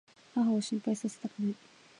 [0.33, 1.55] 母を心配させたくない。